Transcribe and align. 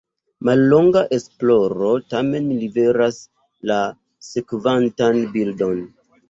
Mallonga 0.47 1.01
esploro 1.17 1.91
tamen 2.13 2.47
liveras 2.63 3.19
la 3.73 3.79
sekvantan 4.31 5.23
bildon. 5.37 5.79